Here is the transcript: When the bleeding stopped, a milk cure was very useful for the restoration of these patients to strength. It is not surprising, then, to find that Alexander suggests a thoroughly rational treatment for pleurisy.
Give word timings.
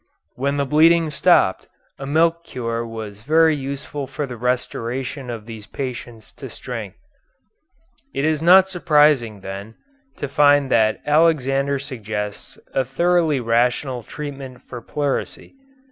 When 0.33 0.57
the 0.57 0.65
bleeding 0.65 1.11
stopped, 1.11 1.67
a 1.99 2.07
milk 2.07 2.43
cure 2.43 2.83
was 2.83 3.21
very 3.21 3.55
useful 3.55 4.07
for 4.07 4.25
the 4.25 4.35
restoration 4.35 5.29
of 5.29 5.45
these 5.45 5.67
patients 5.67 6.33
to 6.41 6.49
strength. 6.49 6.97
It 8.11 8.25
is 8.25 8.41
not 8.41 8.67
surprising, 8.67 9.41
then, 9.41 9.75
to 10.17 10.27
find 10.27 10.71
that 10.71 11.01
Alexander 11.05 11.77
suggests 11.77 12.57
a 12.73 12.83
thoroughly 12.83 13.39
rational 13.39 14.01
treatment 14.01 14.63
for 14.63 14.81
pleurisy. 14.81 15.53